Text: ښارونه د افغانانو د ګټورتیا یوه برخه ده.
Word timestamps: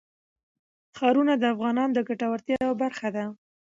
ښارونه 0.97 1.33
د 1.37 1.43
افغانانو 1.53 1.93
د 1.95 1.99
ګټورتیا 2.09 2.57
یوه 2.63 2.75
برخه 2.83 3.07
ده. 3.15 3.25